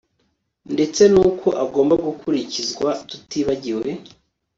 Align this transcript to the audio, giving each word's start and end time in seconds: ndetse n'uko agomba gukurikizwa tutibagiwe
ndetse 0.73 1.01
n'uko 1.13 1.47
agomba 1.63 1.95
gukurikizwa 2.05 2.89
tutibagiwe 3.09 3.89